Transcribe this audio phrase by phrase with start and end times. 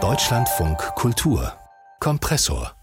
[0.00, 1.52] Deutschlandfunk Kultur
[1.98, 2.76] Kompressor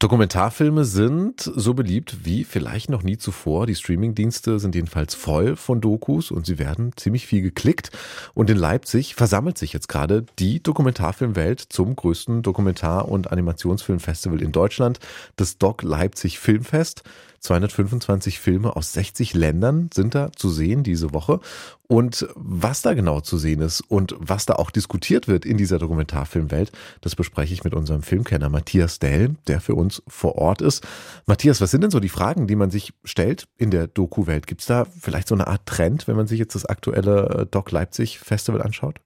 [0.00, 3.66] Dokumentarfilme sind so beliebt wie vielleicht noch nie zuvor.
[3.66, 7.90] Die Streamingdienste sind jedenfalls voll von Dokus und sie werden ziemlich viel geklickt.
[8.34, 14.52] Und in Leipzig versammelt sich jetzt gerade die Dokumentarfilmwelt zum größten Dokumentar- und Animationsfilmfestival in
[14.52, 15.00] Deutschland,
[15.36, 17.02] das Doc Leipzig Filmfest.
[17.40, 21.40] 225 Filme aus 60 Ländern sind da zu sehen diese Woche.
[21.86, 25.78] Und was da genau zu sehen ist und was da auch diskutiert wird in dieser
[25.78, 26.70] Dokumentarfilmwelt,
[27.00, 30.86] das bespreche ich mit unserem Filmkenner Matthias Dell, der für uns vor Ort ist.
[31.26, 34.46] Matthias, was sind denn so die Fragen, die man sich stellt in der Doku-Welt?
[34.46, 37.70] Gibt es da vielleicht so eine Art Trend, wenn man sich jetzt das aktuelle Doc
[37.70, 39.00] Leipzig Festival anschaut?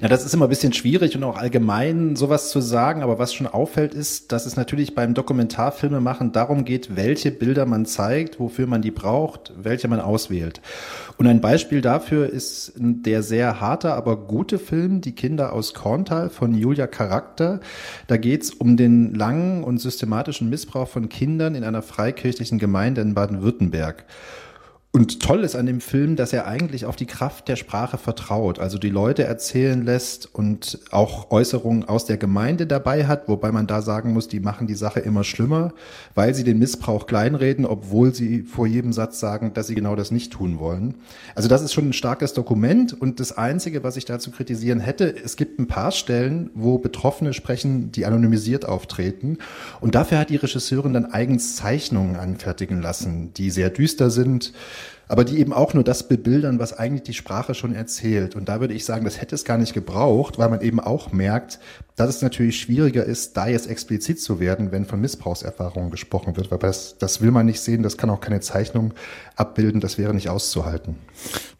[0.00, 3.32] Na, das ist immer ein bisschen schwierig und auch allgemein sowas zu sagen, aber was
[3.32, 8.66] schon auffällt ist, dass es natürlich beim Dokumentarfilmemachen darum geht, welche Bilder man zeigt, wofür
[8.66, 10.60] man die braucht, welche man auswählt.
[11.16, 16.28] Und ein Beispiel dafür ist der sehr harte, aber gute Film Die Kinder aus Korntal
[16.28, 17.60] von Julia Charakter.
[18.06, 23.14] Da geht's um den langen und systematischen Missbrauch von Kindern in einer freikirchlichen Gemeinde in
[23.14, 24.04] Baden-Württemberg.
[24.96, 28.60] Und toll ist an dem Film, dass er eigentlich auf die Kraft der Sprache vertraut,
[28.60, 33.66] also die Leute erzählen lässt und auch Äußerungen aus der Gemeinde dabei hat, wobei man
[33.66, 35.72] da sagen muss, die machen die Sache immer schlimmer,
[36.14, 40.12] weil sie den Missbrauch kleinreden, obwohl sie vor jedem Satz sagen, dass sie genau das
[40.12, 40.94] nicht tun wollen.
[41.34, 45.12] Also das ist schon ein starkes Dokument und das Einzige, was ich dazu kritisieren hätte,
[45.12, 49.38] es gibt ein paar Stellen, wo Betroffene sprechen, die anonymisiert auftreten
[49.80, 54.52] und dafür hat die Regisseurin dann eigens Zeichnungen anfertigen lassen, die sehr düster sind,
[55.08, 58.36] aber die eben auch nur das bebildern, was eigentlich die Sprache schon erzählt.
[58.36, 61.12] Und da würde ich sagen, das hätte es gar nicht gebraucht, weil man eben auch
[61.12, 61.58] merkt,
[61.96, 66.50] dass es natürlich schwieriger ist, da jetzt explizit zu werden, wenn von Missbrauchserfahrungen gesprochen wird,
[66.50, 68.94] weil das, das will man nicht sehen, das kann auch keine Zeichnung
[69.36, 70.96] abbilden, das wäre nicht auszuhalten.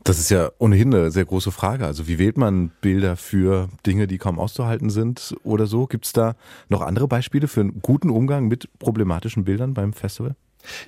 [0.03, 1.87] Das ist ja ohnehin eine sehr große Frage.
[1.87, 5.87] Also wie wählt man Bilder für Dinge, die kaum auszuhalten sind oder so?
[5.87, 6.35] Gibt es da
[6.69, 10.35] noch andere Beispiele für einen guten Umgang mit problematischen Bildern beim Festival?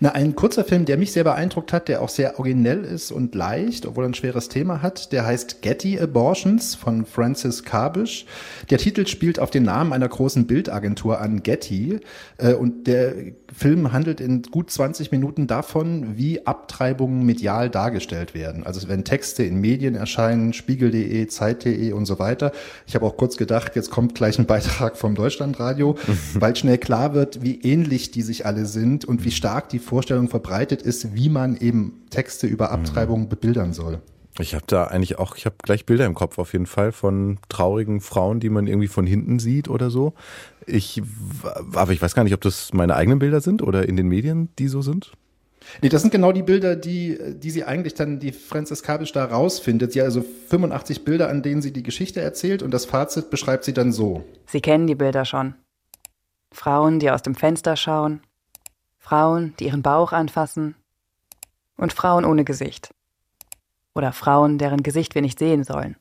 [0.01, 3.35] Na, ein kurzer Film, der mich sehr beeindruckt hat, der auch sehr originell ist und
[3.35, 8.27] leicht, obwohl er ein schweres Thema hat, der heißt Getty Abortions von Francis Carbish.
[8.71, 12.01] Der Titel spielt auf den Namen einer großen Bildagentur an, Getty.
[12.39, 13.15] Äh, und der
[13.57, 18.65] Film handelt in gut 20 Minuten davon, wie Abtreibungen medial dargestellt werden.
[18.65, 22.53] Also wenn Texte in Medien erscheinen, spiegel.de, zeit.de und so weiter.
[22.87, 25.97] Ich habe auch kurz gedacht, jetzt kommt gleich ein Beitrag vom Deutschlandradio,
[26.35, 30.29] weil schnell klar wird, wie ähnlich die sich alle sind und wie stark die Vorstellung
[30.29, 33.29] verbreitet ist, wie man eben Texte über Abtreibung mhm.
[33.29, 34.03] bebildern soll.
[34.39, 37.39] Ich habe da eigentlich auch, ich habe gleich Bilder im Kopf auf jeden Fall von
[37.49, 40.15] traurigen Frauen, die man irgendwie von hinten sieht oder so.
[40.67, 41.03] Ich,
[41.73, 44.51] aber ich weiß gar nicht, ob das meine eigenen Bilder sind oder in den Medien,
[44.59, 45.13] die so sind.
[45.83, 49.25] Nee, das sind genau die Bilder, die, die sie eigentlich dann, die Frances Kabisch da
[49.25, 49.93] rausfindet.
[49.93, 53.65] Sie hat also 85 Bilder, an denen sie die Geschichte erzählt und das Fazit beschreibt
[53.65, 54.25] sie dann so.
[54.47, 55.55] Sie kennen die Bilder schon.
[56.53, 58.21] Frauen, die aus dem Fenster schauen,
[58.99, 60.75] Frauen, die ihren Bauch anfassen
[61.77, 62.91] und Frauen ohne Gesicht.
[63.97, 65.97] Oder Frauen, deren Gesicht wir nicht sehen sollen.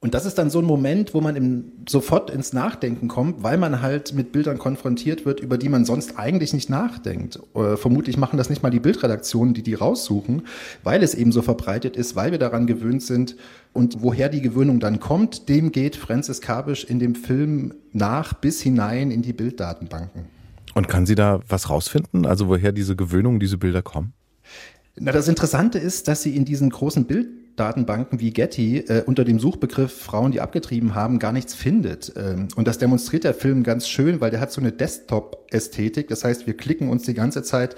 [0.00, 3.58] Und das ist dann so ein Moment, wo man im, sofort ins Nachdenken kommt, weil
[3.58, 7.40] man halt mit Bildern konfrontiert wird, über die man sonst eigentlich nicht nachdenkt.
[7.54, 10.42] Äh, vermutlich machen das nicht mal die Bildredaktionen, die die raussuchen,
[10.84, 13.34] weil es eben so verbreitet ist, weil wir daran gewöhnt sind.
[13.72, 18.62] Und woher die Gewöhnung dann kommt, dem geht Francis Kabisch in dem Film nach bis
[18.62, 20.26] hinein in die Bilddatenbanken.
[20.74, 22.24] Und kann sie da was rausfinden?
[22.24, 24.12] Also woher diese Gewöhnung, diese Bilder kommen?
[25.00, 29.38] Na, das Interessante ist, dass sie in diesen großen Bilddatenbanken wie Getty äh, unter dem
[29.38, 32.12] Suchbegriff Frauen, die abgetrieben haben, gar nichts findet.
[32.16, 36.08] Ähm, und das demonstriert der Film ganz schön, weil der hat so eine Desktop-Ästhetik.
[36.08, 37.76] Das heißt, wir klicken uns die ganze Zeit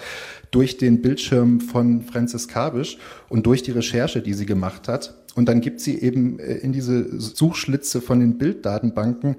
[0.50, 2.98] durch den Bildschirm von Frances Kabisch
[3.28, 5.14] und durch die Recherche, die sie gemacht hat.
[5.34, 9.36] Und dann gibt sie eben äh, in diese Suchschlitze von den Bilddatenbanken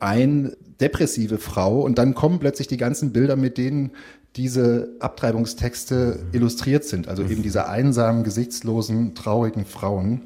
[0.00, 3.92] ein depressive Frau und dann kommen plötzlich die ganzen Bilder, mit denen
[4.36, 7.08] diese Abtreibungstexte illustriert sind.
[7.08, 10.22] Also eben diese einsamen, gesichtslosen, traurigen Frauen.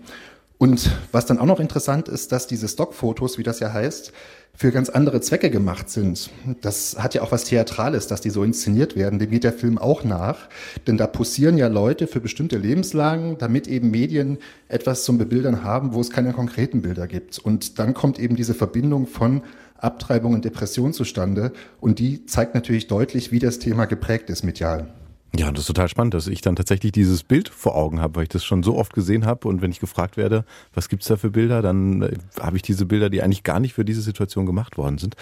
[0.58, 4.12] Und was dann auch noch interessant ist, dass diese Stockfotos, wie das ja heißt,
[4.54, 6.30] für ganz andere Zwecke gemacht sind.
[6.62, 9.20] Das hat ja auch was Theatrales, dass die so inszeniert werden.
[9.20, 10.48] Dem geht der Film auch nach.
[10.88, 15.94] Denn da posieren ja Leute für bestimmte Lebenslagen, damit eben Medien etwas zum Bebildern haben,
[15.94, 17.38] wo es keine konkreten Bilder gibt.
[17.38, 19.42] Und dann kommt eben diese Verbindung von
[19.76, 21.52] Abtreibung und Depression zustande.
[21.80, 24.92] Und die zeigt natürlich deutlich, wie das Thema geprägt ist medial.
[25.36, 28.22] Ja, das ist total spannend, dass ich dann tatsächlich dieses Bild vor Augen habe, weil
[28.24, 31.16] ich das schon so oft gesehen habe und wenn ich gefragt werde, was gibt's da
[31.16, 34.46] für Bilder, dann äh, habe ich diese Bilder, die eigentlich gar nicht für diese Situation
[34.46, 35.16] gemacht worden sind.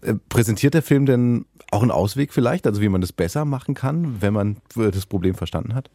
[0.00, 3.74] Äh, präsentiert der Film denn auch einen Ausweg vielleicht, also wie man das besser machen
[3.74, 5.90] kann, wenn man das Problem verstanden hat?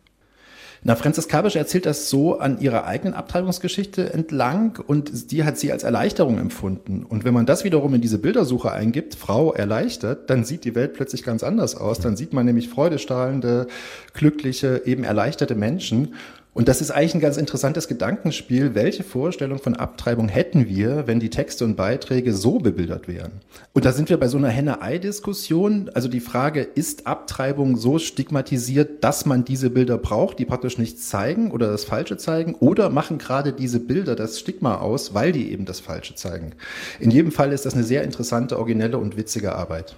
[0.86, 5.72] Na, Franzis Kabisch erzählt das so an ihrer eigenen Abtreibungsgeschichte entlang und die hat sie
[5.72, 7.06] als Erleichterung empfunden.
[7.06, 10.94] Und wenn man das wiederum in diese Bildersuche eingibt, Frau erleichtert, dann sieht die Welt
[10.94, 12.00] plötzlich ganz anders aus.
[12.00, 13.68] Dann sieht man nämlich freudestrahlende,
[14.14, 16.16] glückliche, eben erleichterte Menschen.
[16.54, 18.76] Und das ist eigentlich ein ganz interessantes Gedankenspiel.
[18.76, 23.32] Welche Vorstellung von Abtreibung hätten wir, wenn die Texte und Beiträge so bebildert wären?
[23.74, 25.90] Und da sind wir bei so einer Henne-Ei-Diskussion.
[25.96, 31.10] Also die Frage, ist Abtreibung so stigmatisiert, dass man diese Bilder braucht, die praktisch nichts
[31.10, 32.54] zeigen oder das Falsche zeigen?
[32.60, 36.52] Oder machen gerade diese Bilder das Stigma aus, weil die eben das Falsche zeigen?
[37.00, 39.96] In jedem Fall ist das eine sehr interessante, originelle und witzige Arbeit.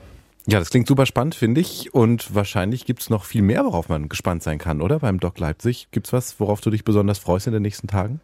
[0.48, 1.94] Ja, das klingt super spannend, finde ich.
[1.94, 5.00] Und wahrscheinlich gibt's noch viel mehr, worauf man gespannt sein kann, oder?
[5.00, 5.88] Beim Doc Leipzig.
[5.92, 8.22] Gibt's was, worauf du dich besonders freust in den nächsten Tagen?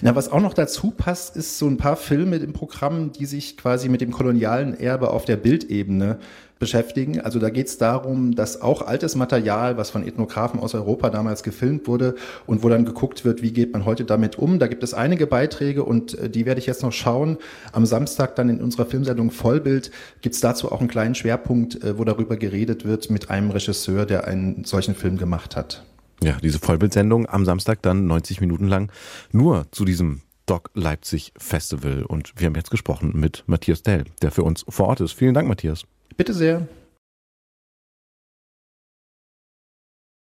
[0.00, 3.56] Na, was auch noch dazu passt, ist so ein paar Filme im Programm, die sich
[3.56, 6.18] quasi mit dem kolonialen Erbe auf der Bildebene
[6.58, 7.20] beschäftigen.
[7.20, 11.42] Also da geht es darum, dass auch altes Material, was von Ethnografen aus Europa damals
[11.42, 12.14] gefilmt wurde
[12.46, 14.58] und wo dann geguckt wird, wie geht man heute damit um.
[14.58, 17.38] Da gibt es einige Beiträge und äh, die werde ich jetzt noch schauen.
[17.72, 19.90] Am Samstag dann in unserer Filmsendung Vollbild
[20.20, 24.06] gibt es dazu auch einen kleinen Schwerpunkt, äh, wo darüber geredet wird mit einem Regisseur,
[24.06, 25.84] der einen solchen Film gemacht hat.
[26.22, 28.90] Ja, diese Vollbildsendung am Samstag dann 90 Minuten lang
[29.32, 32.04] nur zu diesem Doc Leipzig Festival.
[32.04, 35.12] Und wir haben jetzt gesprochen mit Matthias Dell, der für uns vor Ort ist.
[35.12, 35.84] Vielen Dank, Matthias.
[36.16, 36.66] Bitte sehr.